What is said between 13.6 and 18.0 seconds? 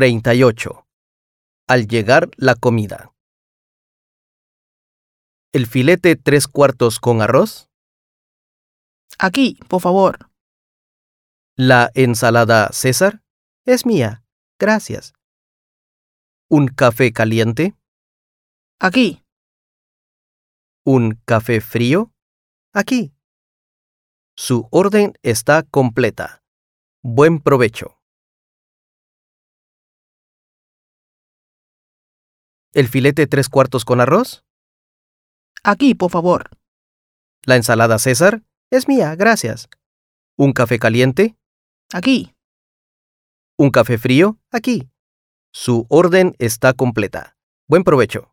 Es mía. Gracias. ¿Un café caliente?